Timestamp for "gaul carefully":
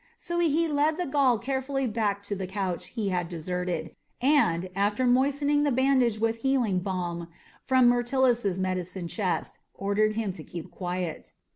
1.05-1.85